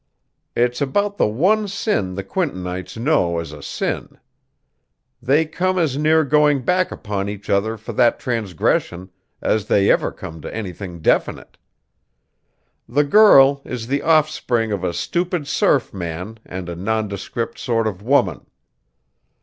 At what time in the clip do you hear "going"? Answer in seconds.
6.23-6.63